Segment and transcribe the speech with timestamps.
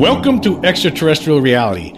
[0.00, 1.92] Welcome to Extraterrestrial Reality.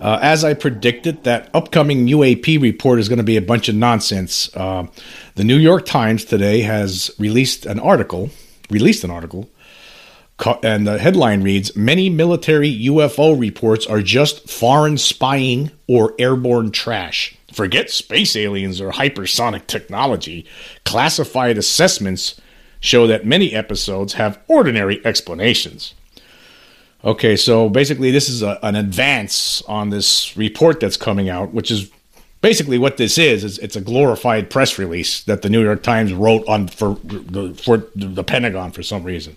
[0.00, 3.74] Uh, as I predicted, that upcoming UAP report is going to be a bunch of
[3.74, 4.48] nonsense.
[4.54, 4.86] Uh,
[5.34, 8.30] the New York Times today has released an article,
[8.70, 9.50] released an article,
[10.62, 17.36] and the headline reads: "Many military UFO reports are just foreign spying or airborne trash.
[17.52, 20.46] Forget space aliens or hypersonic technology.
[20.84, 22.40] Classified assessments
[22.78, 25.94] show that many episodes have ordinary explanations."
[27.04, 31.70] Okay, so basically, this is a, an advance on this report that's coming out, which
[31.70, 31.90] is
[32.40, 33.44] basically what this is.
[33.44, 37.54] is it's a glorified press release that the New York Times wrote on for the,
[37.54, 39.36] for the Pentagon for some reason.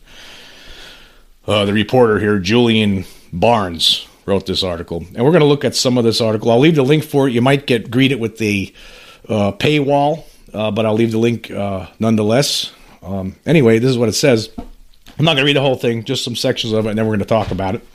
[1.48, 5.76] Uh, the reporter here, Julian Barnes, wrote this article, and we're going to look at
[5.76, 6.52] some of this article.
[6.52, 7.32] I'll leave the link for it.
[7.32, 8.74] You might get greeted with the
[9.28, 12.72] uh, paywall, uh, but I'll leave the link uh, nonetheless.
[13.04, 14.50] Um, anyway, this is what it says.
[15.18, 17.06] I'm not going to read the whole thing, just some sections of it, and then
[17.06, 17.86] we're going to talk about it.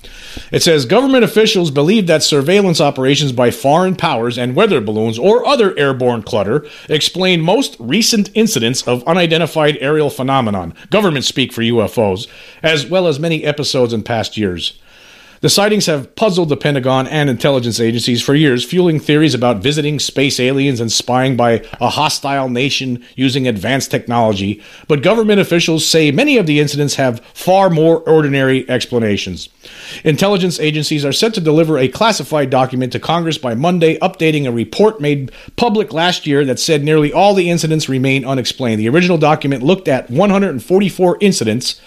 [0.53, 5.47] It says government officials believe that surveillance operations by foreign powers and weather balloons or
[5.47, 12.29] other airborne clutter explain most recent incidents of unidentified aerial phenomenon, government speak for UFOs,
[12.63, 14.79] as well as many episodes in past years.
[15.47, 20.01] The sightings have puzzled the Pentagon and intelligence agencies for years, fueling theories about visiting
[20.01, 24.61] space aliens and spying by a hostile nation using advanced technology.
[24.89, 29.49] But government officials say many of the incidents have far more ordinary explanations.
[30.03, 34.51] Intelligence agencies are set to deliver a classified document to Congress by Monday, updating a
[34.51, 38.81] report made public last year that said nearly all the incidents remain unexplained.
[38.81, 41.81] The original document looked at 144 incidents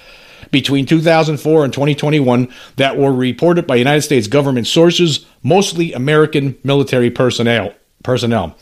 [0.52, 7.10] between 2004 and 2021 that were reported by United States government sources, mostly American military
[7.10, 7.74] personnel.
[8.04, 8.56] Personnel.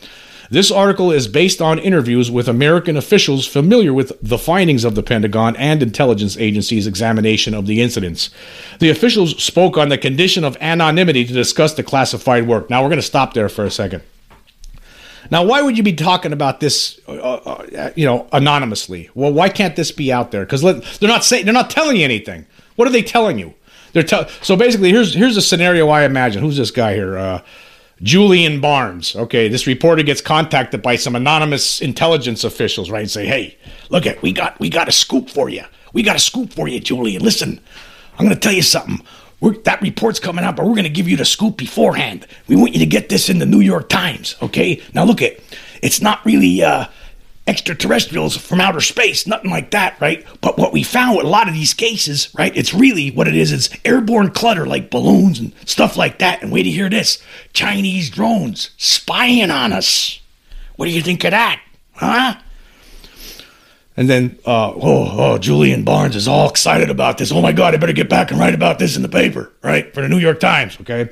[0.50, 5.02] This article is based on interviews with American officials familiar with the findings of the
[5.02, 8.30] Pentagon and intelligence agencies' examination of the incidents.
[8.78, 12.70] The officials spoke on the condition of anonymity to discuss the classified work.
[12.70, 14.02] Now, we're going to stop there for a second.
[15.30, 19.10] Now, why would you be talking about this, uh, uh, you know, anonymously?
[19.14, 20.44] Well, why can't this be out there?
[20.44, 22.46] Because they're not saying they're not telling you anything.
[22.76, 23.54] What are they telling you?
[23.92, 26.42] They're tell- so basically here's here's a scenario I imagine.
[26.42, 27.18] Who's this guy here?
[27.18, 27.42] Uh,
[28.02, 29.16] Julian Barnes.
[29.16, 33.00] Okay, this reporter gets contacted by some anonymous intelligence officials, right?
[33.00, 33.58] And say, hey,
[33.90, 35.64] look at we got we got a scoop for you.
[35.92, 37.22] We got a scoop for you, Julian.
[37.22, 37.60] Listen,
[38.18, 39.04] I'm going to tell you something.
[39.40, 42.26] That report's coming out, but we're going to give you the scoop beforehand.
[42.48, 44.82] We want you to get this in the New York Times, okay?
[44.94, 45.38] Now look at,
[45.80, 46.86] it's not really uh,
[47.48, 50.24] extraterrestrials from outer space, nothing like that, right?
[50.40, 52.54] But what we found with a lot of these cases, right?
[52.56, 53.52] It's really what it is.
[53.52, 56.42] It's airborne clutter like balloons and stuff like that.
[56.42, 57.22] And wait to hear this:
[57.54, 60.20] Chinese drones spying on us.
[60.76, 61.60] What do you think of that,
[61.92, 62.36] huh?
[63.98, 67.32] And then, uh, oh, oh, Julian Barnes is all excited about this.
[67.32, 69.92] Oh my God, I better get back and write about this in the paper, right?
[69.92, 71.10] For the New York Times, okay?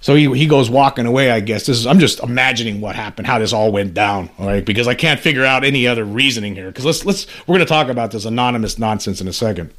[0.00, 1.66] So he, he goes walking away, I guess.
[1.66, 4.64] This is, I'm just imagining what happened, how this all went down, all right?
[4.64, 6.68] Because I can't figure out any other reasoning here.
[6.68, 9.74] Because let's, let's, we're going to talk about this anonymous nonsense in a second.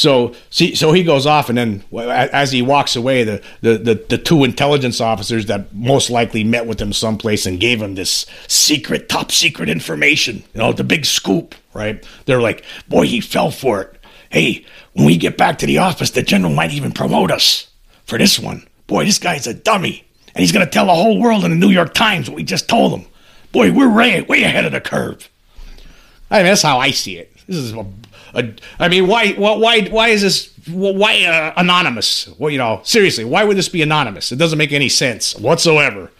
[0.00, 3.94] So, see, so he goes off, and then as he walks away, the, the, the,
[4.08, 8.24] the, two intelligence officers that most likely met with him someplace and gave him this
[8.48, 12.02] secret, top secret information, you know, the big scoop, right?
[12.24, 14.00] They're like, boy, he fell for it.
[14.30, 17.68] Hey, when we get back to the office, the general might even promote us
[18.06, 18.66] for this one.
[18.86, 21.58] Boy, this guy's a dummy, and he's going to tell the whole world in the
[21.58, 23.06] New York Times what we just told him.
[23.52, 25.28] Boy, we're way, way ahead of the curve.
[26.30, 27.30] I mean, that's how I see it.
[27.46, 27.84] This is a
[28.34, 30.52] I mean, why, why, why is this?
[30.68, 32.28] Why uh, anonymous?
[32.38, 34.30] Well, you know, seriously, why would this be anonymous?
[34.32, 36.10] It doesn't make any sense whatsoever,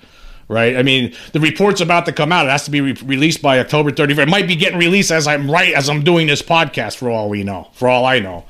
[0.49, 0.77] right?
[0.77, 2.47] I mean, the report's about to come out.
[2.47, 4.19] It has to be re- released by October 31st.
[4.19, 6.97] It might be getting released as I'm right as I'm doing this podcast.
[6.97, 8.45] For all we know, for all I know,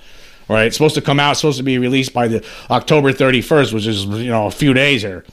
[0.49, 0.67] right?
[0.67, 1.33] It's supposed to come out.
[1.33, 4.73] It's supposed to be released by the October 31st, which is you know a few
[4.73, 5.25] days here.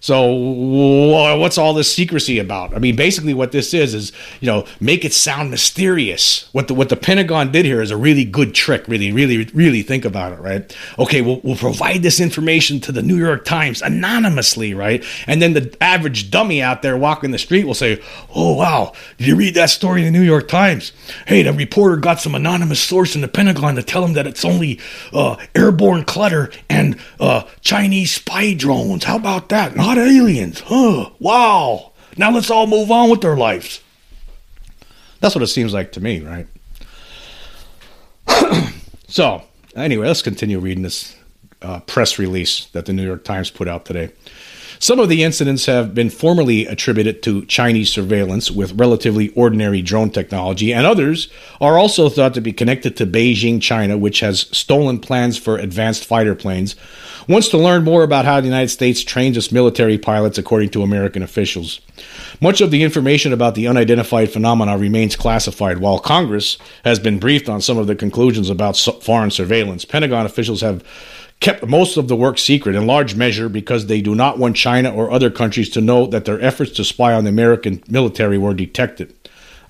[0.00, 2.74] So what's all this secrecy about?
[2.74, 6.48] I mean, basically, what this is is you know make it sound mysterious.
[6.52, 8.88] What the what the Pentagon did here is a really good trick.
[8.88, 10.74] Really, really, really think about it, right?
[10.98, 15.04] Okay, we'll we'll provide this information to the New York Times anonymously, right?
[15.26, 18.00] And then the average dummy out there walking the street will say,
[18.34, 20.92] "Oh wow, did you read that story in the New York Times?
[21.26, 24.46] Hey, the reporter got some anonymous source in the Pentagon to tell him that it's
[24.46, 24.80] only
[25.12, 29.04] uh, airborne clutter and uh, Chinese spy drones.
[29.04, 30.60] How about that?" Not aliens.
[30.60, 31.10] Huh.
[31.18, 31.90] Wow.
[32.16, 33.80] Now let's all move on with our lives.
[35.18, 36.46] That's what it seems like to me, right?
[39.08, 39.42] so,
[39.74, 41.16] anyway, let's continue reading this
[41.60, 44.12] uh, press release that the New York Times put out today.
[44.82, 50.08] Some of the incidents have been formally attributed to Chinese surveillance with relatively ordinary drone
[50.08, 51.28] technology, and others
[51.60, 56.06] are also thought to be connected to Beijing, China, which has stolen plans for advanced
[56.06, 56.76] fighter planes.
[57.28, 60.82] Wants to learn more about how the United States trains its military pilots, according to
[60.82, 61.82] American officials.
[62.40, 66.56] Much of the information about the unidentified phenomena remains classified, while Congress
[66.86, 69.84] has been briefed on some of the conclusions about foreign surveillance.
[69.84, 70.82] Pentagon officials have
[71.40, 74.94] kept most of the work secret in large measure because they do not want China
[74.94, 78.54] or other countries to know that their efforts to spy on the American military were
[78.54, 79.14] detected.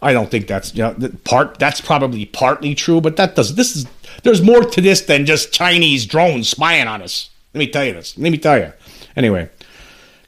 [0.02, 1.58] I don't think that's you know, part.
[1.58, 3.54] That's probably partly true, but that does.
[3.54, 3.86] This is
[4.22, 7.30] there's more to this than just Chinese drones spying on us.
[7.54, 8.16] Let me tell you this.
[8.16, 8.72] Let me tell you.
[9.14, 9.50] Anyway,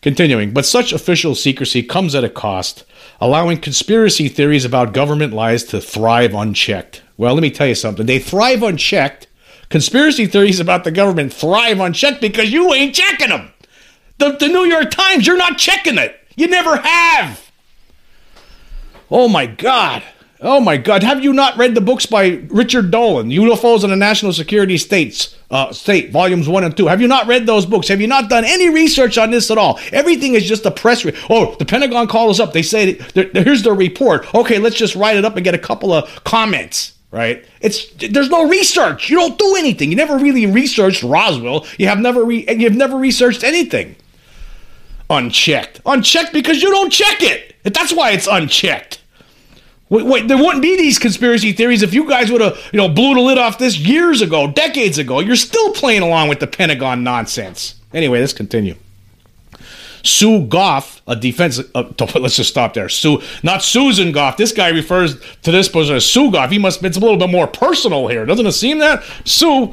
[0.02, 0.52] continuing.
[0.52, 2.84] But such official secrecy comes at a cost,
[3.20, 7.02] allowing conspiracy theories about government lies to thrive unchecked.
[7.16, 8.04] Well, let me tell you something.
[8.04, 9.26] They thrive unchecked
[9.72, 13.50] Conspiracy theories about the government thrive on check because you ain't checking them.
[14.18, 16.14] The, the New York Times, you're not checking it.
[16.36, 17.50] You never have.
[19.10, 20.02] Oh my God.
[20.42, 21.02] Oh my God.
[21.02, 25.38] Have you not read the books by Richard Dolan, UFOs and the National Security States,
[25.50, 26.88] uh, State, volumes one and two?
[26.88, 27.88] Have you not read those books?
[27.88, 29.80] Have you not done any research on this at all?
[29.90, 31.02] Everything is just a press.
[31.02, 32.52] Re- oh, the Pentagon called us up.
[32.52, 34.34] They say, here's the report.
[34.34, 37.44] Okay, let's just write it up and get a couple of comments right?
[37.60, 39.08] It's there's no research.
[39.08, 39.90] You don't do anything.
[39.90, 41.66] You never really researched Roswell.
[41.78, 43.94] You have never re, you've never researched anything.
[45.08, 47.54] Unchecked, unchecked because you don't check it.
[47.62, 49.00] That's why it's unchecked.
[49.90, 52.88] Wait, wait, there wouldn't be these conspiracy theories if you guys would have, you know,
[52.88, 55.20] blew the lid off this years ago, decades ago.
[55.20, 57.74] You're still playing along with the Pentagon nonsense.
[57.92, 58.74] Anyway, let's continue.
[60.02, 61.60] Sue Gough, a defense.
[61.74, 61.84] Uh,
[62.16, 62.88] let's just stop there.
[62.88, 64.36] Sue, not Susan Gough.
[64.36, 66.50] This guy refers to this person as Sue Gough.
[66.50, 66.82] He must.
[66.84, 69.72] It's a little bit more personal here, doesn't it seem that Sue?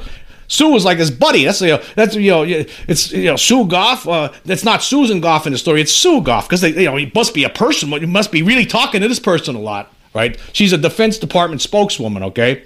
[0.50, 1.44] Sue was like his buddy.
[1.44, 4.06] That's you know, that's you know, it's you know, Sue Gough.
[4.06, 5.80] Uh, that's not Susan Gough in the story.
[5.80, 7.90] It's Sue Gough because they, you know, he must be a person.
[7.90, 10.38] You must be really talking to this person a lot, right?
[10.52, 12.24] She's a Defense Department spokeswoman.
[12.24, 12.64] Okay,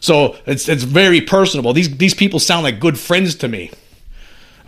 [0.00, 1.72] so it's it's very personable.
[1.72, 3.70] These these people sound like good friends to me.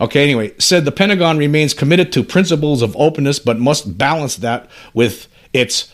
[0.01, 4.67] Okay, anyway, said the Pentagon remains committed to principles of openness, but must balance that
[4.95, 5.93] with its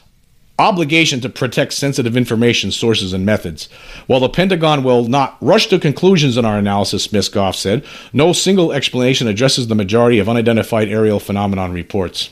[0.57, 3.67] obligation to protect sensitive information sources and methods.
[4.07, 8.31] While the Pentagon will not rush to conclusions in our analysis, Smith Gough said, no
[8.33, 12.29] single explanation addresses the majority of unidentified aerial phenomenon reports.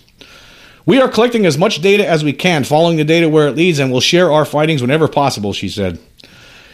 [0.88, 3.80] We are collecting as much data as we can, following the data where it leads,
[3.80, 6.00] and will share our findings whenever possible, she said.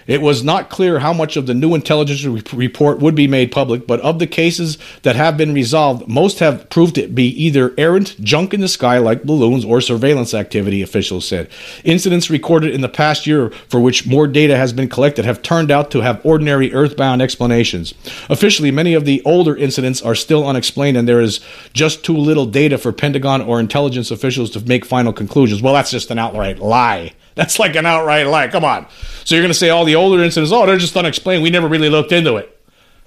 [0.08, 3.52] It was not clear how much of the new intelligence re- report would be made
[3.52, 7.74] public, but of the cases that have been resolved, most have proved to be either
[7.78, 11.50] errant junk in the sky like balloons or surveillance activity, officials said.
[11.84, 15.72] Incidents recorded in the past year for which more data has been collected have turned
[15.72, 17.94] out to have ordinary earthbound explanations.
[18.30, 21.40] Officially, many of the older incidents are still unexplained, and there is
[21.74, 25.62] just too little data for Pentagon or intelligence officials to make final conclusions.
[25.62, 27.14] Well, that's just an outright lie.
[27.42, 28.50] That's like an outright lie.
[28.50, 28.86] Come on.
[29.24, 31.42] So you're going to say all the older incidents, oh, they're just unexplained.
[31.42, 32.56] We never really looked into it.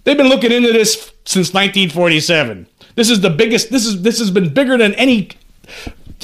[0.02, 2.66] They've been looking into this since 1947.
[2.96, 3.70] This is the biggest.
[3.70, 5.28] This is this has been bigger than any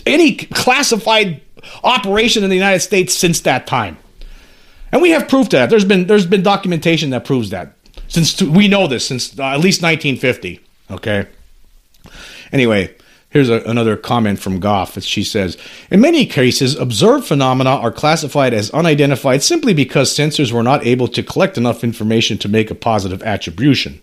[0.06, 1.40] any classified
[1.84, 3.96] operation in the United States since that time.
[4.90, 5.70] And we have proof to that.
[5.70, 7.74] There's been there's been documentation that proves that.
[8.08, 10.58] Since we know this since uh, at least 1950.
[10.90, 11.28] Okay.
[12.52, 12.92] Anyway,
[13.30, 15.00] Here's a, another comment from Gough.
[15.02, 15.56] She says
[15.88, 21.06] In many cases, observed phenomena are classified as unidentified simply because sensors were not able
[21.08, 24.00] to collect enough information to make a positive attribution.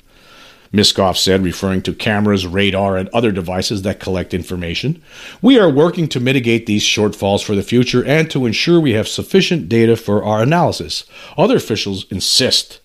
[0.71, 0.91] Ms.
[0.91, 5.01] Gough said, referring to cameras, radar, and other devices that collect information.
[5.41, 9.07] We are working to mitigate these shortfalls for the future and to ensure we have
[9.07, 11.05] sufficient data for our analysis.
[11.37, 12.81] Other officials insist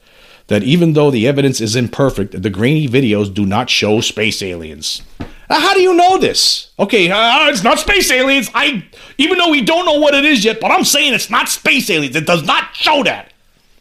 [0.47, 5.03] that even though the evidence is imperfect, the grainy videos do not show space aliens.
[5.61, 6.71] How do you know this?
[6.79, 8.51] Okay, uh, it's not space aliens.
[8.55, 8.85] I
[9.19, 11.91] even though we don't know what it is yet, but I'm saying it's not space
[11.91, 12.17] aliens.
[12.17, 13.33] It does not show that.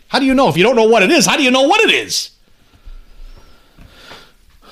[0.10, 1.26] How do you know if you don't know what it is?
[1.26, 2.32] How do you know what it is?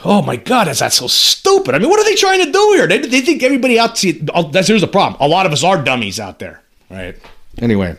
[0.03, 1.75] Oh my God, is that so stupid?
[1.75, 2.87] I mean, what are they trying to do here?
[2.87, 4.25] They, they think everybody out see.
[4.33, 5.21] Oh, that's here's the problem.
[5.21, 7.17] A lot of us are dummies out there, right?
[7.57, 7.97] Anyway,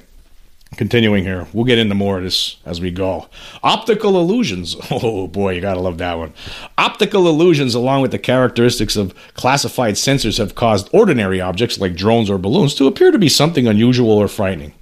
[0.80, 3.28] continuing here, we'll get into more of this as we go.
[3.62, 4.76] Optical illusions.
[4.90, 6.32] Oh boy, you gotta love that one.
[6.78, 12.30] Optical illusions, along with the characteristics of classified sensors, have caused ordinary objects like drones
[12.30, 14.72] or balloons to appear to be something unusual or frightening.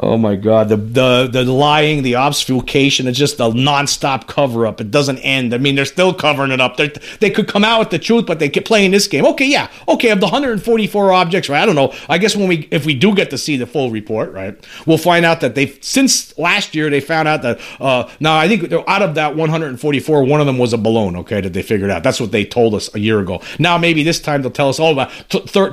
[0.00, 4.80] Oh my God, the the the lying, the obfuscation, it's just a nonstop cover up.
[4.80, 5.52] It doesn't end.
[5.52, 6.76] I mean, they're still covering it up.
[6.76, 9.26] They they could come out with the truth, but they keep playing this game.
[9.26, 10.10] Okay, yeah, okay.
[10.10, 11.62] Of the 144 objects, right?
[11.62, 11.92] I don't know.
[12.08, 14.98] I guess when we if we do get to see the full report, right, we'll
[14.98, 18.72] find out that they since last year they found out that uh now I think
[18.86, 21.16] out of that 144, one of them was a balloon.
[21.16, 22.04] Okay, that they figured out.
[22.04, 23.42] That's what they told us a year ago.
[23.58, 25.10] Now maybe this time they'll tell us oh about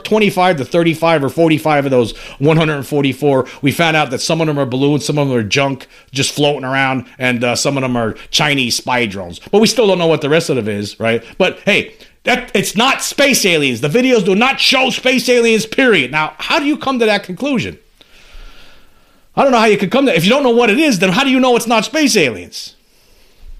[0.03, 3.48] 25 to 35 or 45 of those 144.
[3.62, 6.34] We found out that some of them are balloons, some of them are junk just
[6.34, 9.40] floating around, and uh, some of them are Chinese spy drones.
[9.40, 11.22] But we still don't know what the rest of it is, right?
[11.38, 13.82] But hey, that it's not space aliens.
[13.82, 15.66] The videos do not show space aliens.
[15.66, 16.12] Period.
[16.12, 17.78] Now, how do you come to that conclusion?
[19.36, 20.12] I don't know how you could come to.
[20.12, 20.18] That.
[20.18, 22.16] If you don't know what it is, then how do you know it's not space
[22.16, 22.78] aliens?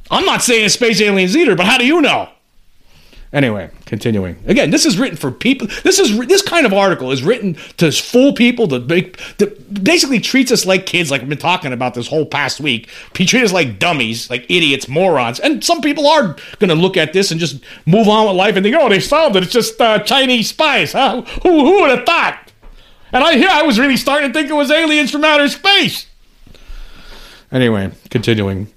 [0.10, 2.30] I'm not saying it's space aliens either, but how do you know?
[3.36, 4.38] Anyway, continuing.
[4.46, 5.68] Again, this is written for people.
[5.84, 10.22] This is this kind of article is written to fool people to, make, to basically
[10.22, 12.88] treats us like kids, like we've been talking about this whole past week.
[13.12, 15.42] Treat us like dummies, like idiots, morons.
[15.42, 18.56] And some people are going to look at this and just move on with life
[18.56, 19.44] and think, "Oh, they solved it.
[19.44, 21.24] It's just uh, Chinese spies." Huh?
[21.44, 22.54] Who who would have thought?
[23.12, 26.08] And I here I was really starting to think it was aliens from outer space.
[27.51, 28.72] Anyway, continuing.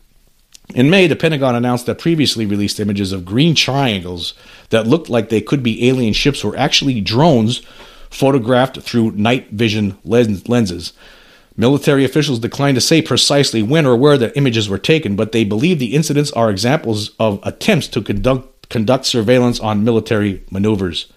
[0.75, 4.35] In May, the Pentagon announced that previously released images of green triangles
[4.69, 7.63] that looked like they could be alien ships were actually drones
[8.11, 10.93] photographed through night vision lens- lenses.
[11.57, 15.43] Military officials declined to say precisely when or where the images were taken, but they
[15.43, 21.11] believe the incidents are examples of attempts to conduct, conduct surveillance on military maneuvers.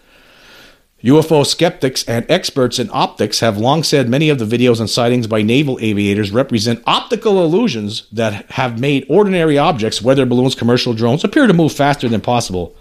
[1.03, 5.25] UFO skeptics and experts in optics have long said many of the videos and sightings
[5.25, 11.23] by naval aviators represent optical illusions that have made ordinary objects, weather balloons, commercial drones,
[11.23, 12.75] appear to move faster than possible.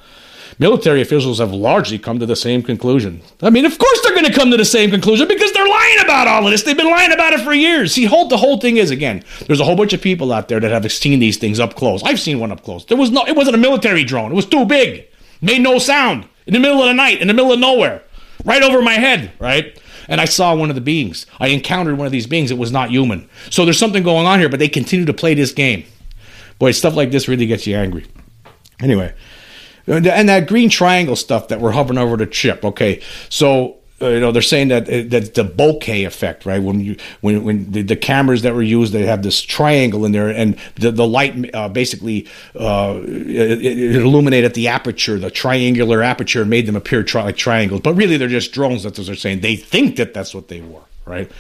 [0.59, 3.23] Military officials have largely come to the same conclusion.
[3.41, 6.01] I mean, of course they're going to come to the same conclusion because they're lying
[6.05, 6.63] about all of this.
[6.63, 7.95] They've been lying about it for years.
[7.95, 9.25] See, hold the whole thing is again.
[9.47, 12.03] There's a whole bunch of people out there that have seen these things up close.
[12.03, 12.85] I've seen one up close.
[12.85, 13.25] There was no.
[13.27, 14.31] It wasn't a military drone.
[14.31, 15.07] It was too big.
[15.41, 18.03] Made no sound in the middle of the night, in the middle of nowhere
[18.45, 19.79] right over my head, right?
[20.09, 21.27] And I saw one of the beings.
[21.39, 22.51] I encountered one of these beings.
[22.51, 23.29] It was not human.
[23.51, 25.85] So there's something going on here, but they continue to play this game.
[26.59, 28.07] Boy, stuff like this really gets you angry.
[28.81, 29.15] Anyway,
[29.87, 32.65] and that green triangle stuff that we're hovering over the chip.
[32.65, 36.63] Okay, so uh, you know they're saying that uh, that the bokeh effect right?
[36.63, 40.13] When you when when the, the, cameras that were used they have this triangle in
[40.13, 42.27] there and the, the light uh, basically
[42.59, 47.83] uh, it, it, illuminated the aperture the triangular aperture made them appear tri- like triangles.
[47.83, 49.41] But really they're just drones that's what they're saying.
[49.41, 51.31] They think that that's what they were right?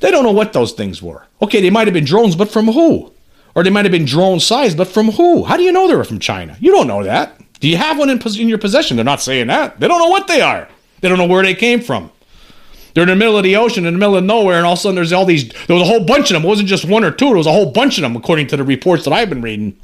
[0.00, 1.26] They don't know what those things were.
[1.40, 3.12] Okay they might have been drones but from who?
[3.54, 5.44] Or they might have been drone sized but from who?
[5.44, 6.56] How do you know they were from china?
[6.60, 7.40] You don't know that.
[7.60, 8.96] Do you have one in, in your possession?
[8.96, 9.80] They're not saying that.
[9.80, 10.68] They don't know what they are
[11.00, 12.10] they don't know where they came from.
[12.94, 14.78] They're in the middle of the ocean, in the middle of nowhere, and all of
[14.78, 15.48] a sudden there's all these.
[15.66, 16.44] There was a whole bunch of them.
[16.44, 17.26] It wasn't just one or two.
[17.26, 19.78] There was a whole bunch of them, according to the reports that I've been reading.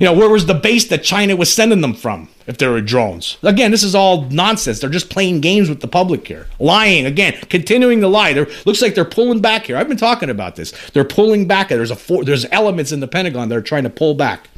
[0.00, 2.80] You know, where was the base that China was sending them from if they were
[2.80, 3.38] drones?
[3.44, 4.80] Again, this is all nonsense.
[4.80, 6.48] They're just playing games with the public here.
[6.58, 8.32] Lying, again, continuing to lie.
[8.32, 9.76] There looks like they're pulling back here.
[9.76, 10.72] I've been talking about this.
[10.90, 11.68] They're pulling back.
[11.68, 14.48] There's a four, there's elements in the Pentagon that are trying to pull back.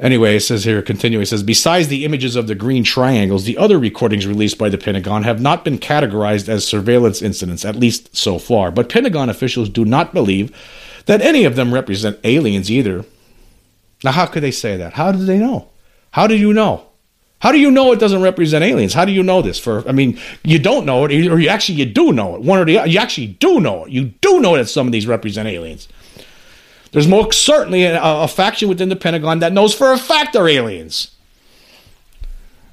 [0.00, 3.58] Anyway, it says here, continuing, it says, besides the images of the green triangles, the
[3.58, 8.16] other recordings released by the Pentagon have not been categorized as surveillance incidents, at least
[8.16, 8.70] so far.
[8.70, 10.54] But Pentagon officials do not believe
[11.06, 13.04] that any of them represent aliens either.
[14.04, 14.92] Now, how could they say that?
[14.92, 15.68] How do they know?
[16.12, 16.86] How do you know?
[17.40, 18.94] How do you know it doesn't represent aliens?
[18.94, 19.58] How do you know this?
[19.58, 22.42] For I mean, you don't know it, or you actually you do know it.
[22.42, 22.88] One or the other.
[22.88, 23.92] you actually do know it.
[23.92, 25.88] You do know that some of these represent aliens.
[26.92, 30.48] There's most certainly a, a faction within the Pentagon that knows for a fact they're
[30.48, 31.10] aliens.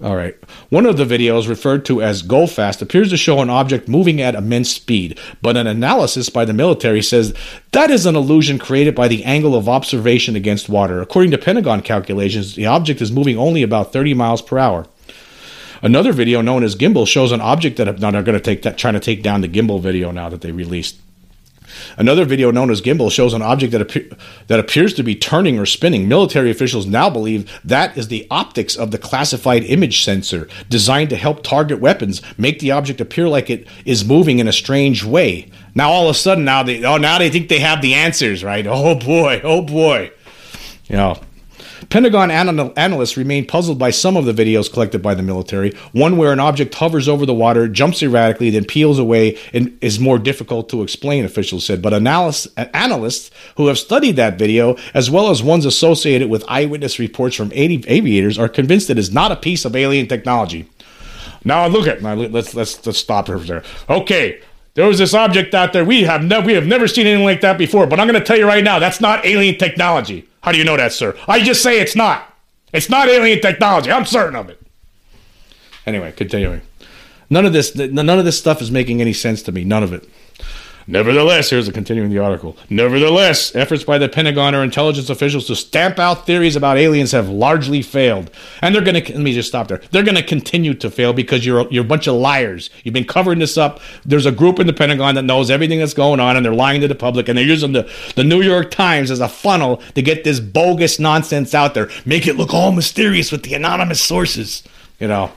[0.03, 0.35] All right.
[0.69, 4.21] One of the videos, referred to as Go Fast, appears to show an object moving
[4.21, 7.33] at immense speed, but an analysis by the military says
[7.71, 11.01] that is an illusion created by the angle of observation against water.
[11.01, 14.85] According to Pentagon calculations, the object is moving only about 30 miles per hour.
[15.81, 18.77] Another video known as Gimbal shows an object that now they're going to take that,
[18.77, 20.97] trying to take down the Gimbal video now that they released.
[21.97, 24.17] Another video known as Gimbal shows an object that,
[24.47, 26.07] that appears to be turning or spinning.
[26.07, 31.15] Military officials now believe that is the optics of the classified image sensor designed to
[31.15, 35.49] help target weapons, make the object appear like it is moving in a strange way.
[35.73, 38.43] Now all of a sudden, now they oh now they think they have the answers,
[38.43, 38.65] right?
[38.67, 40.11] Oh boy, oh boy,
[40.85, 41.19] you know.
[41.89, 45.71] Pentagon anal- analysts remain puzzled by some of the videos collected by the military.
[45.91, 49.99] One where an object hovers over the water, jumps erratically, then peels away, and is
[49.99, 51.81] more difficult to explain, officials said.
[51.81, 56.99] But analysts, analysts who have studied that video, as well as ones associated with eyewitness
[56.99, 60.69] reports from aviators, are convinced it is not a piece of alien technology.
[61.43, 63.37] Now look at now let's let's let's stop here.
[63.37, 63.63] There.
[63.87, 64.41] Okay,
[64.73, 65.85] there was this object out there.
[65.85, 67.85] We have we have never seen anything like that before.
[67.87, 70.27] But I'm going to tell you right now, that's not alien technology.
[70.45, 71.17] How do you know that, sir?
[71.27, 72.31] I just say it's not.
[72.71, 73.91] It's not alien technology.
[73.91, 74.61] I'm certain of it.
[75.87, 76.61] Anyway, continuing.
[77.31, 79.63] None of this none of this stuff is making any sense to me.
[79.63, 80.07] None of it.
[80.87, 82.55] Nevertheless, here's a continuing the article.
[82.69, 87.27] Nevertheless, efforts by the Pentagon or intelligence officials to stamp out theories about aliens have
[87.27, 88.29] largely failed.
[88.61, 89.81] And they're going to, let me just stop there.
[89.89, 92.69] They're going to continue to fail because you're, you're a bunch of liars.
[92.83, 93.79] You've been covering this up.
[94.05, 96.81] There's a group in the Pentagon that knows everything that's going on and they're lying
[96.81, 100.03] to the public and they're using the, the New York Times as a funnel to
[100.03, 101.89] get this bogus nonsense out there.
[102.05, 104.61] Make it look all mysterious with the anonymous sources.
[104.99, 105.31] You know,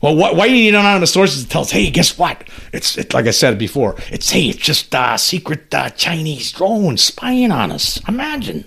[0.00, 2.48] well, why, why do you need anonymous sources to tell us, hey, guess what?
[2.72, 7.52] It's, like I said before, it's, hey, it's just uh, secret uh, Chinese drones spying
[7.52, 8.00] on us.
[8.08, 8.64] Imagine.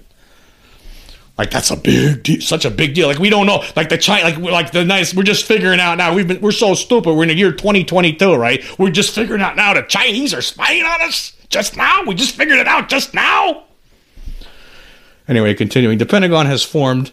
[1.38, 3.08] Like that's a big, deal, such a big deal.
[3.08, 3.64] Like we don't know.
[3.76, 5.16] Like the China, like like the nice.
[5.16, 6.14] We're just figuring out now.
[6.14, 7.16] We've been we're so stupid.
[7.16, 8.64] We're in the year 2022, right?
[8.78, 12.04] We're just figuring out now the Chinese are spying on us just now.
[12.06, 13.64] We just figured it out just now.
[15.28, 17.12] Anyway, continuing, the Pentagon has formed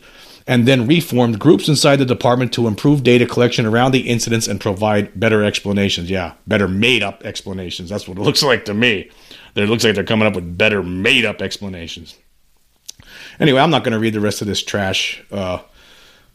[0.51, 4.61] and then reformed groups inside the department to improve data collection around the incidents and
[4.61, 6.11] provide better explanations.
[6.11, 7.89] Yeah, better made up explanations.
[7.89, 9.09] That's what it looks like to me.
[9.55, 12.19] It looks like they're coming up with better made up explanations.
[13.39, 15.23] Anyway, I'm not going to read the rest of this trash.
[15.31, 15.61] Uh,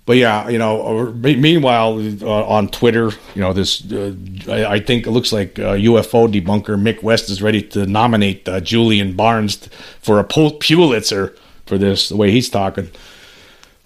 [0.06, 1.12] but yeah, you know.
[1.12, 4.16] Meanwhile, uh, on Twitter, you know, this uh,
[4.48, 8.62] I, think it looks like UFO uh, debunker Mick West is ready to nominate uh,
[8.62, 9.68] Julian Barnes
[10.00, 12.08] for a Pulitzer for this.
[12.08, 12.92] The way he's talking.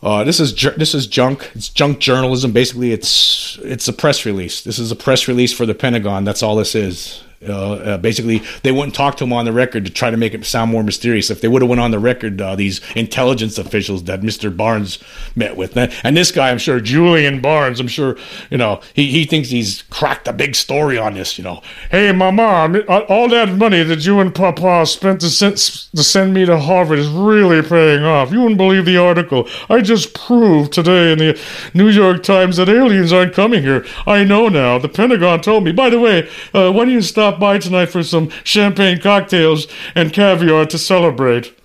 [0.01, 1.51] Uh, this is this is junk.
[1.55, 2.51] It's junk journalism.
[2.53, 4.61] Basically, it's it's a press release.
[4.61, 6.23] This is a press release for the Pentagon.
[6.23, 7.21] That's all this is.
[7.47, 10.33] Uh, uh, basically, they wouldn't talk to him on the record to try to make
[10.33, 11.29] it sound more mysterious.
[11.29, 14.55] If they would have went on the record, uh, these intelligence officials that Mr.
[14.55, 14.99] Barnes
[15.35, 18.17] met with, and this guy, I'm sure Julian Barnes, I'm sure,
[18.49, 21.37] you know, he, he thinks he's cracked a big story on this.
[21.37, 26.03] You know, hey, mama, all that money that you and Papa spent to send, to
[26.03, 28.33] send me to Harvard is really paying off.
[28.33, 29.47] You wouldn't believe the article.
[29.69, 31.41] I just proved today in the
[31.73, 33.85] New York Times that aliens aren't coming here.
[34.05, 34.77] I know now.
[34.77, 35.71] The Pentagon told me.
[35.71, 40.11] By the way, uh, when you stop stop by tonight for some champagne cocktails and
[40.11, 41.55] caviar to celebrate.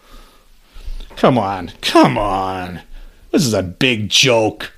[1.16, 2.82] Come on, come on.
[3.30, 4.72] This is a big joke.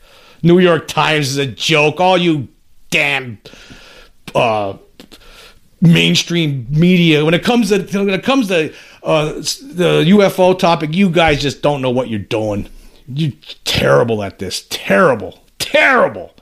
[0.45, 2.01] New York Times is a joke.
[2.01, 2.47] All you
[2.91, 3.39] damn
[4.33, 4.77] uh,
[5.81, 7.25] mainstream media.
[7.25, 8.73] When it comes to when it comes to
[9.03, 12.69] uh, the UFO topic, you guys just don't know what you're doing.
[13.09, 13.33] You're
[13.65, 14.65] terrible at this.
[14.69, 15.43] Terrible.
[15.59, 16.36] Terrible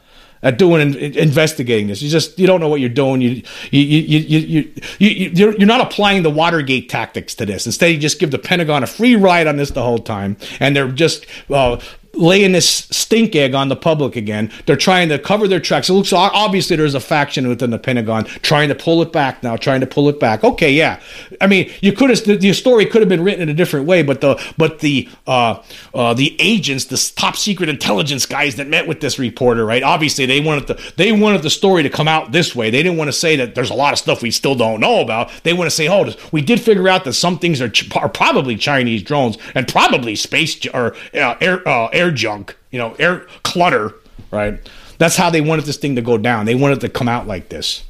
[0.44, 2.02] at doing investigating this.
[2.02, 3.20] You just you don't know what you're doing.
[3.20, 7.66] You you you you you, you you're, you're not applying the Watergate tactics to this.
[7.66, 10.76] Instead, you just give the Pentagon a free ride on this the whole time, and
[10.76, 11.80] they're just uh,
[12.16, 14.50] laying this stink egg on the public again.
[14.66, 15.88] They're trying to cover their tracks.
[15.88, 19.57] It looks obviously there's a faction within the Pentagon trying to pull it back now,
[19.57, 20.44] trying to pull it back.
[20.44, 21.00] Okay, yeah.
[21.40, 24.03] I mean, you could have the, story could have been written in a different way,
[24.03, 28.87] but the but the uh, uh, the agents, the top secret intelligence guys that met
[28.87, 29.83] with this reporter, right?
[29.83, 32.70] Obviously, they wanted the they wanted the story to come out this way.
[32.70, 35.00] They didn't want to say that there's a lot of stuff we still don't know
[35.00, 35.31] about.
[35.42, 38.57] They want to say, oh, we did figure out that some things are, are probably
[38.57, 43.26] Chinese drones and probably space or uh, air, uh, air air junk, you know, air
[43.42, 43.94] clutter,
[44.30, 44.58] right?
[44.98, 46.46] That's how they wanted this thing to go down.
[46.46, 47.84] They wanted to come out like this.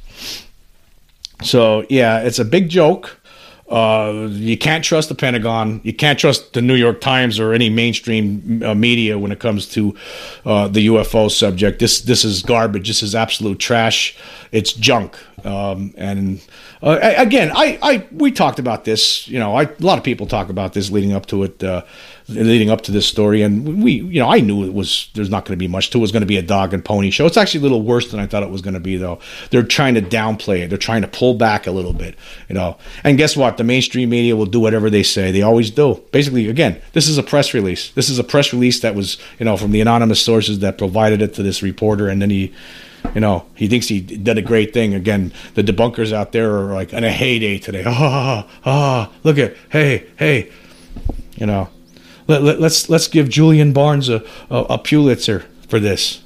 [1.43, 3.19] So yeah, it's a big joke.
[3.67, 5.81] Uh, you can't trust the Pentagon.
[5.83, 9.67] You can't trust the New York Times or any mainstream uh, media when it comes
[9.69, 9.95] to
[10.45, 11.79] uh, the UFO subject.
[11.79, 12.87] This this is garbage.
[12.87, 14.15] This is absolute trash.
[14.51, 15.17] It's junk.
[15.43, 16.41] Um, and
[16.83, 19.27] uh, again, I, I we talked about this.
[19.27, 21.81] You know, I, a lot of people talk about this leading up to it, uh,
[22.27, 25.45] leading up to this story, and we, you know, I knew it was there's not
[25.45, 25.99] going to be much to it.
[25.99, 27.25] it was going to be a dog and pony show.
[27.25, 29.19] It's actually a little worse than I thought it was going to be, though.
[29.51, 30.69] They're trying to downplay it.
[30.69, 32.15] They're trying to pull back a little bit,
[32.49, 32.77] you know.
[33.03, 33.57] And guess what?
[33.57, 35.31] The mainstream media will do whatever they say.
[35.31, 36.03] They always do.
[36.11, 37.91] Basically, again, this is a press release.
[37.91, 41.21] This is a press release that was, you know, from the anonymous sources that provided
[41.21, 42.53] it to this reporter, and then he
[43.13, 44.95] you know, he thinks he did a great thing.
[44.95, 47.83] Again, the debunkers out there are like in a heyday today.
[47.97, 50.51] Ah, ah, look at, hey, hey,
[51.35, 51.69] you know,
[52.27, 56.21] let, let, us let's, let's give Julian Barnes a, a, a Pulitzer for this.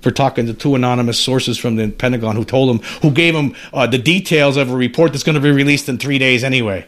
[0.00, 3.54] for talking to two anonymous sources from the Pentagon who told him, who gave him
[3.72, 6.86] uh, the details of a report that's going to be released in three days anyway.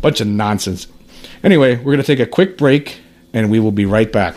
[0.00, 0.86] Bunch of nonsense.
[1.42, 3.00] Anyway, we're going to take a quick break
[3.32, 4.36] and we will be right back.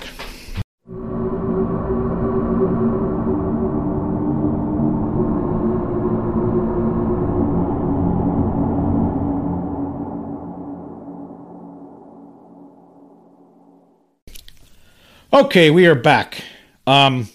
[15.33, 16.43] Okay, we are back.
[16.85, 17.29] Um,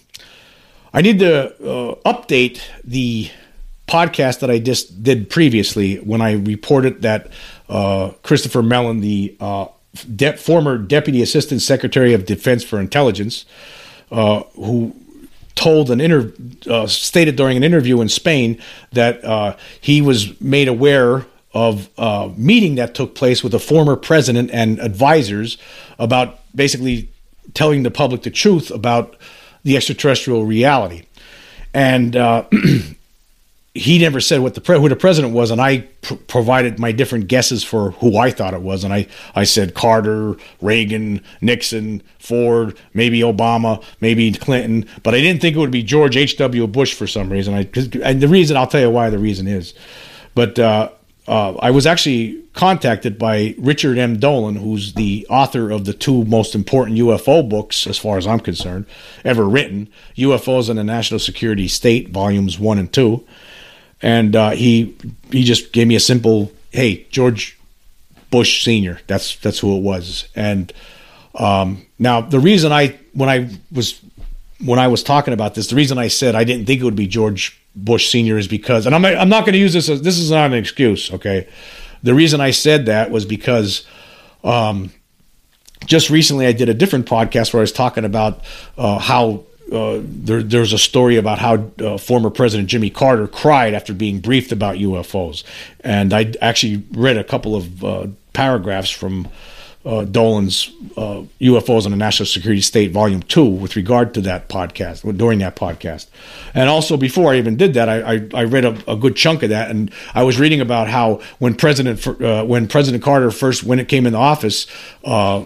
[0.93, 3.31] I need to uh, update the
[3.87, 7.31] podcast that I just did previously when I reported that
[7.67, 9.69] uh, Christopher Mellon, the uh,
[10.15, 13.45] de- former Deputy Assistant Secretary of Defense for Intelligence,
[14.11, 14.95] uh, who
[15.55, 16.31] told an inter
[16.69, 22.31] uh, stated during an interview in Spain that uh, he was made aware of a
[22.37, 25.57] meeting that took place with a former president and advisors
[25.97, 27.09] about basically
[27.53, 29.15] telling the public the truth about
[29.63, 31.03] the extraterrestrial reality.
[31.73, 32.45] And uh,
[33.77, 36.91] he never said what the pre- who the president was, and I pr- provided my
[36.91, 42.01] different guesses for who I thought it was, and I I said Carter, Reagan, Nixon,
[42.17, 46.37] Ford, maybe Obama, maybe Clinton, but I didn't think it would be George H.
[46.37, 46.65] W.
[46.65, 47.53] Bush for some reason.
[47.53, 47.69] I
[48.03, 49.73] and the reason I'll tell you why the reason is,
[50.33, 50.89] but uh,
[51.27, 54.17] uh, I was actually contacted by Richard M.
[54.17, 58.39] Dolan, who's the author of the two most important UFO books, as far as I'm
[58.39, 58.85] concerned,
[59.25, 63.25] ever written UFOs and the National Security State, volumes one and two.
[64.01, 64.95] And uh, he
[65.31, 67.57] he just gave me a simple, hey, George
[68.29, 68.99] Bush Sr.
[69.07, 70.29] That's that's who it was.
[70.33, 70.71] And
[71.35, 73.99] um, now the reason I when I was
[74.63, 76.95] when I was talking about this, the reason I said I didn't think it would
[76.95, 80.01] be George Bush Senior is because, and I'm I'm not going to use this as
[80.01, 81.13] this is not an excuse.
[81.13, 81.47] Okay,
[82.01, 83.85] the reason I said that was because,
[84.43, 84.91] um,
[85.85, 88.43] just recently I did a different podcast where I was talking about
[88.77, 89.43] uh, how.
[89.69, 94.21] Uh, there, there's a story about how uh, former President Jimmy Carter cried after being
[94.21, 95.43] briefed about UFOs,
[95.81, 99.27] and I actually read a couple of uh, paragraphs from
[99.87, 104.49] uh, Dolan's uh, UFOs on the National Security State, Volume Two, with regard to that
[104.49, 106.07] podcast during that podcast,
[106.53, 109.43] and also before I even did that, I I, I read a, a, good chunk
[109.43, 113.63] of that, and I was reading about how when President uh, when President Carter first
[113.63, 114.67] when it came into office,
[115.05, 115.45] uh,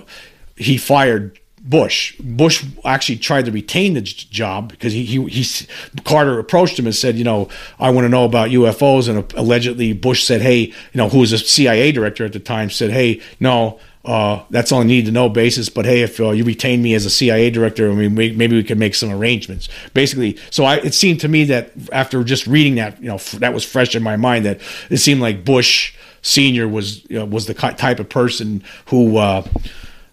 [0.55, 2.17] he fired Bush.
[2.19, 5.67] Bush actually tried to retain the job because he, he, he
[6.03, 7.49] Carter approached him and said, you know,
[7.79, 11.31] I want to know about UFOs, and allegedly Bush said, hey, you know, who was
[11.31, 15.11] a CIA director at the time, said, hey, no, uh, that's all I need to
[15.11, 15.69] know basis.
[15.69, 18.63] But hey, if uh, you retain me as a CIA director, I mean, maybe we
[18.63, 19.69] can make some arrangements.
[19.93, 23.33] Basically, so I, it seemed to me that after just reading that, you know, f-
[23.33, 24.59] that was fresh in my mind that
[24.89, 29.45] it seemed like Bush Senior was you know, was the type of person who, uh,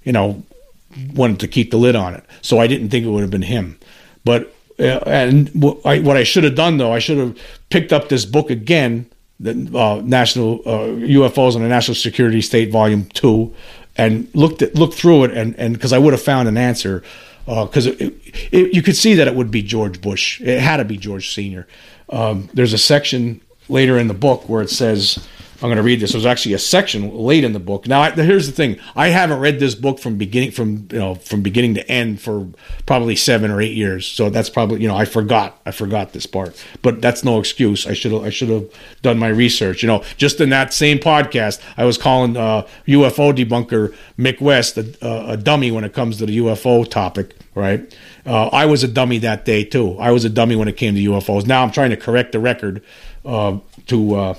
[0.05, 0.43] you know,
[1.15, 2.25] wanted to keep the lid on it.
[2.43, 3.79] So I didn't think it would have been him.
[4.25, 7.39] But uh, and what I, what I should have done though, I should have
[7.71, 9.07] picked up this book again
[9.41, 13.55] the uh, national uh, UFOs and the National Security State Volume Two,
[13.99, 17.03] and looked at, looked through it, and and because I would have found an answer,
[17.45, 18.11] because uh,
[18.53, 20.41] you could see that it would be George Bush.
[20.41, 21.67] It had to be George Senior.
[22.09, 25.27] Um, there's a section later in the book where it says
[25.61, 26.13] I'm going to read this.
[26.13, 27.89] There's actually a section late in the book.
[27.89, 31.15] Now, I, here's the thing: I haven't read this book from beginning from you know
[31.17, 32.47] from beginning to end for
[32.87, 34.07] probably seven or eight years.
[34.07, 37.89] So that's probably you know I forgot I forgot this part, but that's no excuse.
[37.89, 38.71] I should I should have
[39.03, 39.83] done my research.
[39.83, 44.79] You know, just in that same podcast, I was calling uh, UFO debunker Mick West
[44.79, 47.35] a, a, dummy when it comes to the UFO topic.
[47.57, 47.93] Right?
[48.25, 49.99] Uh, I was a dummy that day too.
[49.99, 51.47] I was a dummy when it came to UFOs.
[51.47, 52.85] Now I'm trying to correct the record
[53.25, 54.35] uh, to uh,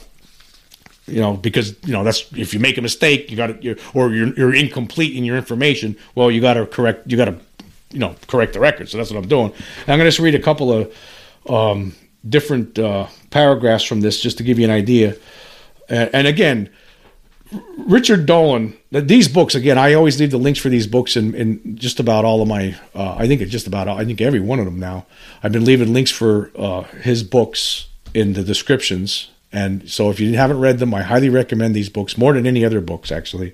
[1.09, 4.11] you know, because you know that's if you make a mistake, you got to, or
[4.11, 5.95] you're, you're incomplete in your information.
[6.15, 7.35] Well, you got to correct, you got to,
[7.91, 8.89] you know, correct the record.
[8.89, 9.51] So that's what I'm doing.
[9.51, 10.95] And I'm going to just read a couple of
[11.49, 11.95] um,
[12.27, 15.15] different uh, paragraphs from this just to give you an idea.
[15.87, 16.69] And, and again,
[17.77, 19.77] Richard Dolan, these books again.
[19.77, 22.75] I always leave the links for these books in, in just about all of my.
[22.93, 23.87] Uh, I think it's just about.
[23.87, 25.05] I think every one of them now.
[25.41, 30.35] I've been leaving links for uh, his books in the descriptions and so if you
[30.35, 33.53] haven't read them, I highly recommend these books more than any other books, actually.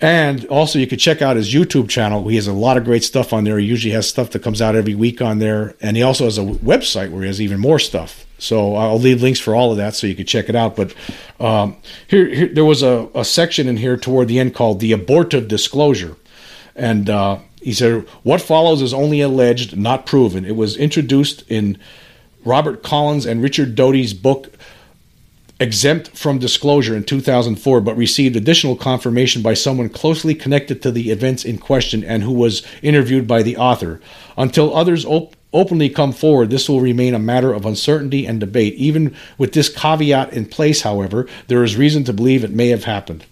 [0.00, 2.28] And also, you could check out his YouTube channel.
[2.28, 3.58] He has a lot of great stuff on there.
[3.58, 5.74] He usually has stuff that comes out every week on there.
[5.80, 8.26] And he also has a website where he has even more stuff.
[8.38, 10.76] So I'll leave links for all of that so you can check it out.
[10.76, 10.94] But
[11.40, 14.92] um, here, here, there was a, a, section in here toward the end called The
[14.92, 16.16] Abortive Disclosure.
[16.74, 20.44] And uh, he said, What follows is only alleged, not proven.
[20.44, 21.78] It was introduced in
[22.46, 24.52] Robert Collins and Richard Doty's book,
[25.58, 31.10] exempt from disclosure in 2004, but received additional confirmation by someone closely connected to the
[31.10, 34.00] events in question and who was interviewed by the author.
[34.36, 38.74] Until others op- openly come forward, this will remain a matter of uncertainty and debate.
[38.74, 42.84] Even with this caveat in place, however, there is reason to believe it may have
[42.84, 43.24] happened.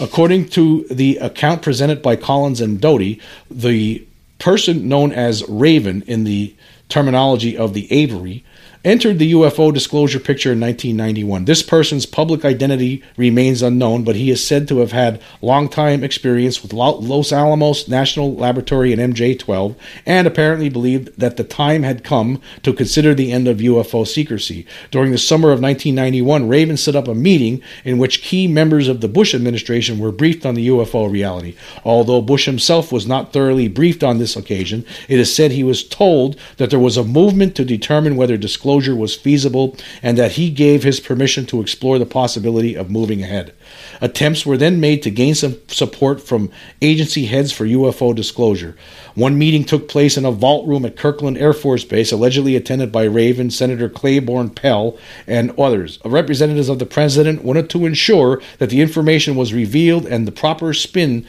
[0.00, 4.06] According to the account presented by Collins and Doty, the
[4.38, 6.54] person known as Raven in the
[6.90, 8.44] terminology of the Aviary
[8.82, 11.44] entered the UFO disclosure picture in 1991.
[11.44, 16.62] This person's public identity remains unknown, but he is said to have had long-time experience
[16.62, 22.40] with Los Alamos National Laboratory and MJ12, and apparently believed that the time had come
[22.62, 24.66] to consider the end of UFO secrecy.
[24.90, 29.02] During the summer of 1991, Raven set up a meeting in which key members of
[29.02, 31.54] the Bush administration were briefed on the UFO reality.
[31.84, 35.84] Although Bush himself was not thoroughly briefed on this occasion, it is said he was
[35.84, 40.32] told that there was a movement to determine whether disclosure disclosure was feasible and that
[40.32, 43.52] he gave his permission to explore the possibility of moving ahead.
[44.00, 48.76] Attempts were then made to gain some support from agency heads for UFO disclosure.
[49.16, 52.92] One meeting took place in a vault room at Kirtland Air Force Base, allegedly attended
[52.92, 55.98] by Raven, Senator Claiborne Pell, and others.
[56.04, 60.72] Representatives of the president wanted to ensure that the information was revealed and the proper
[60.72, 61.26] spin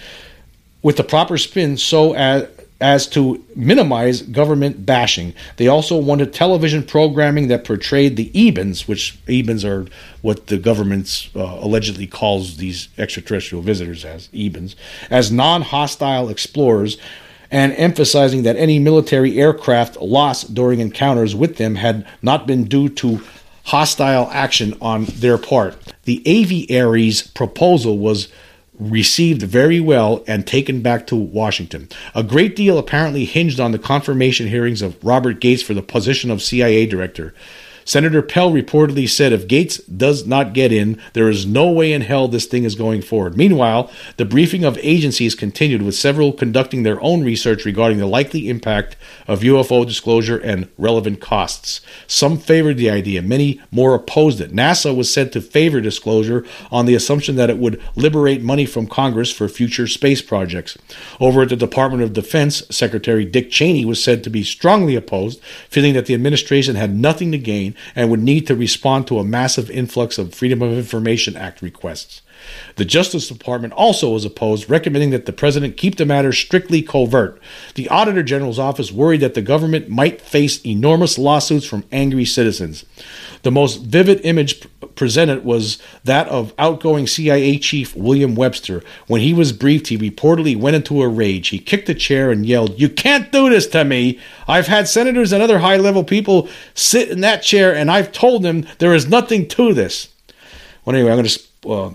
[0.84, 2.48] with the proper spin so as
[2.82, 5.34] as to minimize government bashing.
[5.58, 9.88] They also wanted television programming that portrayed the Ebens, which Ebens are
[10.22, 14.76] what the government uh, allegedly calls these extraterrestrial visitors as Ebens,
[15.10, 16.98] as non hostile explorers,
[17.52, 22.90] and emphasizing that any military aircraft lost during encounters with them had not been due
[22.90, 23.22] to
[23.66, 25.78] hostile action on their part.
[26.06, 28.28] The aviary's proposal was
[28.82, 31.88] received very well and taken back to Washington.
[32.16, 36.32] A great deal apparently hinged on the confirmation hearings of Robert Gates for the position
[36.32, 37.34] of CIA director.
[37.86, 42.02] Senator Pell reportedly said if Gates does not get in, there is no way in
[42.02, 43.38] hell this thing is going forward.
[43.38, 48.50] Meanwhile, the briefing of agencies continued, with several conducting their own research regarding the likely
[48.50, 48.96] impact
[49.28, 51.82] of UFO disclosure and relevant costs.
[52.08, 54.54] Some favored the idea, many more opposed it.
[54.54, 58.88] NASA was said to favor disclosure on the assumption that it would liberate money from
[58.88, 60.78] Congress for future space projects.
[61.20, 65.42] Over at the Department of Defense, Secretary Dick Cheney was said to be strongly opposed,
[65.70, 69.24] feeling that the administration had nothing to gain and would need to respond to a
[69.24, 72.22] massive influx of Freedom of Information Act requests.
[72.76, 77.40] The Justice Department also was opposed, recommending that the president keep the matter strictly covert.
[77.76, 82.86] The Auditor General's office worried that the government might face enormous lawsuits from angry citizens.
[83.44, 88.84] The most vivid image presented was that of outgoing CIA Chief William Webster.
[89.08, 91.50] When he was briefed, he reportedly went into a rage.
[91.50, 94.20] He kicked a chair and yelled, You can't do this to me!
[94.48, 98.44] I've had senators and other high level people sit in that chair, and I've told
[98.44, 100.10] them there is nothing to this.
[100.86, 101.94] Well, anyway, I'm going to uh,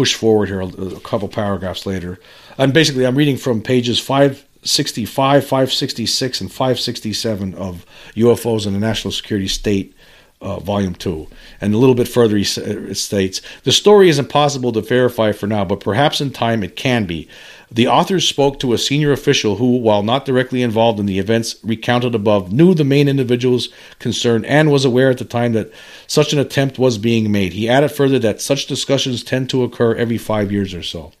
[0.00, 2.18] push forward here a, a couple paragraphs later.
[2.56, 7.84] And basically, I'm reading from pages 565, 566, and 567 of
[8.14, 9.94] UFOs in the National Security State
[10.40, 11.26] uh, Volume 2.
[11.60, 15.66] And a little bit further, it states The story is impossible to verify for now,
[15.66, 17.28] but perhaps in time it can be.
[17.72, 21.54] The authors spoke to a senior official who, while not directly involved in the events
[21.62, 23.68] recounted above, knew the main individuals
[24.00, 25.72] concerned and was aware at the time that
[26.08, 27.52] such an attempt was being made.
[27.52, 31.12] He added further that such discussions tend to occur every five years or so.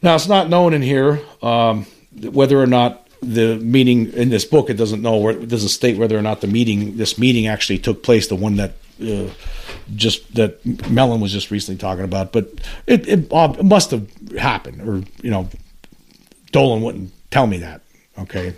[0.00, 4.70] Now, it's not known in here um, whether or not the meeting in this book
[4.70, 7.76] it doesn't know where it doesn't state whether or not the meeting this meeting actually
[7.76, 9.28] took place the one that uh,
[9.94, 12.46] just that Mellon was just recently talking about but
[12.86, 15.48] it, it, it must have happened or you know
[16.52, 17.82] Dolan wouldn't tell me that
[18.18, 18.54] okay?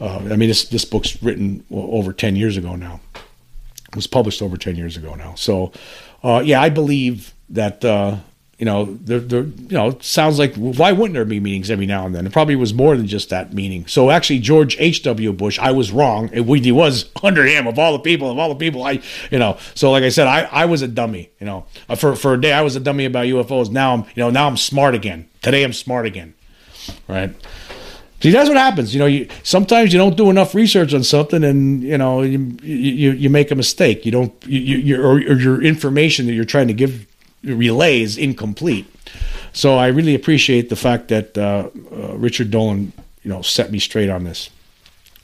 [0.00, 3.00] Uh, I mean this this book's written over 10 years ago now.
[3.88, 5.34] It was published over 10 years ago now.
[5.34, 5.72] So
[6.22, 8.16] uh, yeah I believe that uh,
[8.60, 12.04] you know, there, there, you know, sounds like why wouldn't there be meetings every now
[12.04, 12.26] and then?
[12.26, 13.86] It probably was more than just that meeting.
[13.86, 15.02] So actually, George H.
[15.04, 15.32] W.
[15.32, 16.28] Bush, I was wrong.
[16.30, 19.56] It was under him of all the people, of all the people, I, you know.
[19.74, 21.30] So like I said, I, I was a dummy.
[21.40, 23.70] You know, uh, for for a day I was a dummy about UFOs.
[23.70, 25.26] Now I'm, you know, now I'm smart again.
[25.40, 26.34] Today I'm smart again.
[27.08, 27.34] Right.
[28.20, 28.92] See, that's what happens.
[28.92, 32.58] You know, you sometimes you don't do enough research on something, and you know, you
[32.62, 34.04] you, you make a mistake.
[34.04, 37.06] You don't, you, you or, or your information that you're trying to give
[37.42, 38.86] relay is incomplete.
[39.52, 43.78] So I really appreciate the fact that uh, uh, Richard Dolan, you know, set me
[43.78, 44.50] straight on this.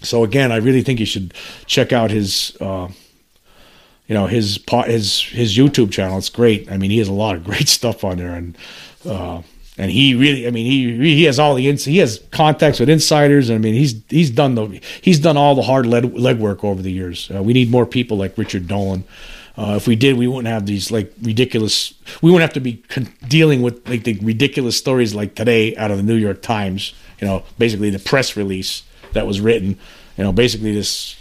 [0.02, 1.32] So again, I really think you should
[1.66, 2.88] check out his, uh,
[4.08, 6.18] you know, his his his YouTube channel.
[6.18, 6.70] It's great.
[6.70, 8.56] I mean, he has a lot of great stuff on there, and
[9.04, 9.42] uh,
[9.78, 12.88] and he really, I mean, he he has all the ins- he has contacts with
[12.88, 13.48] insiders.
[13.48, 16.82] and I mean, he's he's done the he's done all the hard leg legwork over
[16.82, 17.30] the years.
[17.34, 19.04] Uh, we need more people like Richard Dolan
[19.56, 21.94] Uh, if we did, we wouldn't have these like ridiculous.
[22.20, 25.90] We wouldn't have to be con- dealing with like the ridiculous stories like today out
[25.90, 26.92] of the New York Times.
[27.20, 29.78] You know, basically the press release that was written.
[30.18, 31.16] You know, basically this.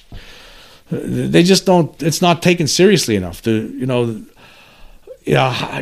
[0.92, 2.02] They just don't.
[2.04, 3.42] It's not taken seriously enough.
[3.44, 4.22] To you know,
[5.26, 5.82] yeah,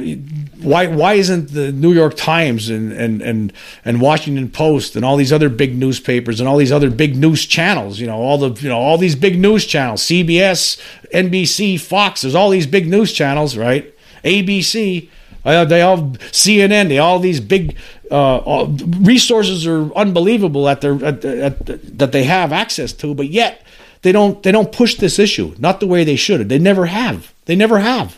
[0.61, 3.53] why why isn't the New York Times and, and and
[3.83, 7.45] and Washington Post and all these other big newspapers and all these other big news
[7.45, 10.81] channels, you know, all the you know all these big news channels, CBS,
[11.13, 13.93] NBC, Fox, there's all these big news channels, right?
[14.23, 15.09] ABC,
[15.43, 15.97] uh, they all
[16.31, 17.75] CNN, they all these big
[18.09, 18.67] uh,
[18.99, 23.61] resources are unbelievable at their at, at, that they have access to, but yet
[24.03, 26.47] they don't they don't push this issue, not the way they should.
[26.47, 27.33] They never have.
[27.43, 28.17] They never have.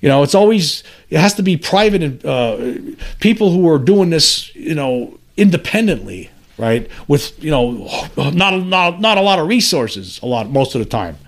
[0.00, 4.10] You know, it's always it has to be private and uh, people who are doing
[4.10, 6.88] this, you know, independently, right?
[7.06, 10.86] With you know, not not not a lot of resources, a lot most of the
[10.86, 11.18] time.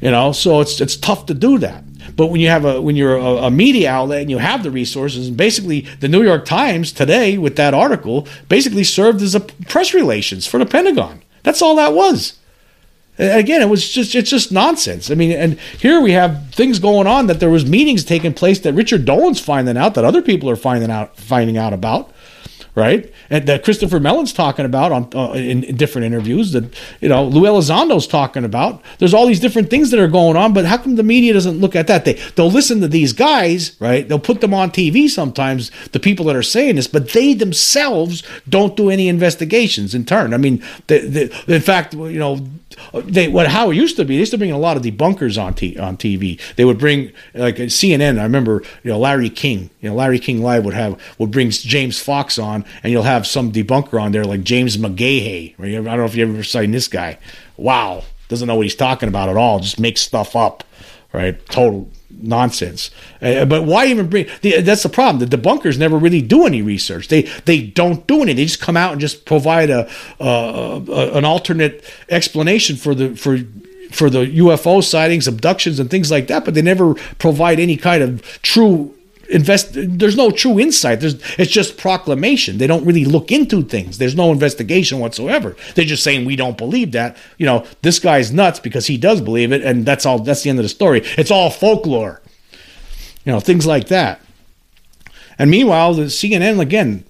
[0.00, 1.84] You know, so it's it's tough to do that.
[2.14, 4.70] But when you have a when you're a, a, media outlet and you have the
[4.70, 9.40] resources, and basically the New York Times today with that article basically served as a
[9.40, 11.22] press relations for the Pentagon.
[11.42, 12.38] That's all that was.
[13.18, 15.10] Again, it was just it's just nonsense.
[15.10, 18.58] I mean, and here we have things going on that there was meetings taking place
[18.60, 22.12] that Richard Dolan's finding out that other people are finding out finding out about
[22.76, 23.10] right?
[23.30, 26.64] And that Christopher Mellon's talking about on uh, in, in, different interviews that
[27.00, 28.82] you know Lou Elizondo's talking about.
[28.98, 31.58] There's all these different things that are going on, but how come the media doesn't
[31.58, 32.04] look at that?
[32.04, 34.06] They they'll listen to these guys, right?
[34.06, 38.22] They'll put them on TV sometimes, the people that are saying this, but they themselves
[38.48, 40.34] don't do any investigations in turn.
[40.34, 40.98] I mean, the,
[41.46, 42.46] the, in fact, you know,
[42.92, 44.16] they what how it used to be.
[44.16, 46.38] They used to bring a lot of debunkers on t, on TV.
[46.56, 48.18] They would bring like CNN.
[48.18, 49.70] I remember, you know, Larry King.
[49.80, 53.26] You know, Larry King Live would have would bring James Fox on and you'll have
[53.26, 55.54] some debunker on there like James McGaha.
[55.58, 57.18] I don't know if you ever seen this guy.
[57.56, 59.60] Wow, doesn't know what he's talking about at all.
[59.60, 60.64] Just makes stuff up,
[61.12, 61.44] right?
[61.48, 62.90] Total nonsense.
[63.20, 64.26] Uh, but why even bring?
[64.42, 65.26] The, that's the problem.
[65.26, 67.08] The debunkers never really do any research.
[67.08, 68.36] They they don't do anything.
[68.36, 70.82] They just come out and just provide a, a
[71.14, 73.38] an alternate explanation for the for
[73.90, 76.44] for the UFO sightings, abductions, and things like that.
[76.44, 78.95] But they never provide any kind of true
[79.30, 81.00] invest there's no true insight.
[81.00, 82.58] There's it's just proclamation.
[82.58, 83.98] They don't really look into things.
[83.98, 85.56] There's no investigation whatsoever.
[85.74, 87.16] They're just saying we don't believe that.
[87.38, 90.50] You know this guy's nuts because he does believe it and that's all that's the
[90.50, 91.02] end of the story.
[91.16, 92.20] It's all folklore.
[93.24, 94.20] You know things like that.
[95.38, 97.04] And meanwhile the cnn again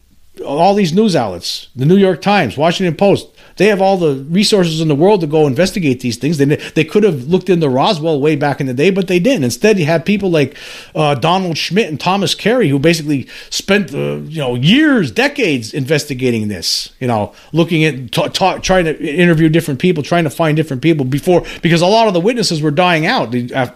[0.44, 4.81] all these news outlets the new york times washington post they have all the resources
[4.81, 6.38] in the world to go investigate these things.
[6.38, 9.45] They, they could have looked into Roswell way back in the day, but they didn't.
[9.45, 10.57] Instead, you had people like
[10.95, 16.49] uh, Donald Schmitt and Thomas Carey who basically spent uh, you know years, decades investigating
[16.49, 16.92] this.
[17.01, 21.45] You know, looking at trying to interview different people, trying to find different people before
[21.62, 23.33] because a lot of the witnesses were dying out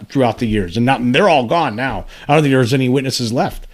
[0.09, 2.05] throughout the years, and not they're all gone now.
[2.27, 3.67] I don't think there's any witnesses left.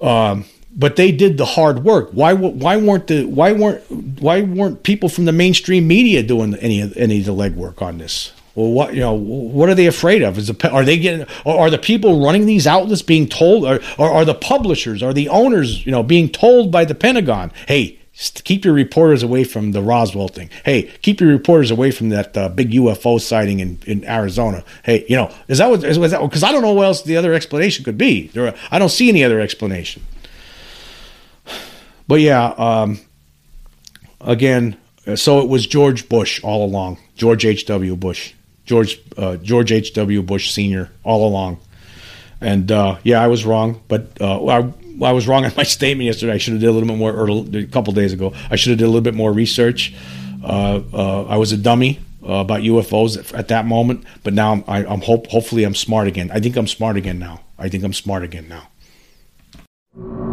[0.00, 0.44] Um,
[0.76, 2.10] but they did the hard work.
[2.12, 3.82] Why why weren't the why weren't
[4.20, 7.98] why weren't people from the mainstream media doing any of any of the legwork on
[7.98, 8.32] this?
[8.54, 10.38] Well, what you know, what are they afraid of?
[10.38, 11.26] Is the, are they getting?
[11.44, 13.64] Are the people running these outlets being told?
[13.64, 15.02] Or, or are the publishers?
[15.02, 15.84] Are the owners?
[15.84, 17.98] You know, being told by the Pentagon, hey,
[18.44, 20.48] keep your reporters away from the Roswell thing.
[20.64, 24.64] Hey, keep your reporters away from that uh, big UFO sighting in, in Arizona.
[24.84, 25.82] Hey, you know, is that what?
[25.82, 28.28] Because I don't know what else the other explanation could be.
[28.28, 30.02] There, I don't see any other explanation.
[32.08, 33.00] But yeah, um,
[34.20, 34.76] again,
[35.14, 36.98] so it was George Bush all along.
[37.16, 37.96] George H.W.
[37.96, 38.34] Bush.
[38.64, 40.22] George uh, George H.W.
[40.22, 40.90] Bush Sr.
[41.04, 41.58] all along.
[42.40, 46.06] And uh, yeah, I was wrong, but uh, I, I, was wrong on my statement
[46.06, 46.32] yesterday.
[46.34, 48.34] I should have did a little bit more, or a couple days ago.
[48.50, 49.94] I should have did a little bit more research.
[50.44, 54.52] Uh, uh, I was a dummy uh, about UFOs at, at, that moment, but now
[54.52, 56.30] I'm, I, am hope, hopefully I'm smart again.
[56.32, 57.40] I think I'm smart again now.
[57.58, 60.25] I think I'm smart again now.